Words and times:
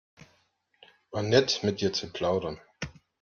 War 1.11 1.21
nett, 1.21 1.59
mit 1.61 1.79
dir 1.79 1.93
zu 1.93 2.11
plaudern. 2.11 2.59